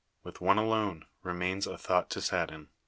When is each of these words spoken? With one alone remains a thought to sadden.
With 0.23 0.41
one 0.41 0.57
alone 0.57 1.05
remains 1.21 1.67
a 1.67 1.77
thought 1.77 2.09
to 2.09 2.21
sadden. 2.21 2.69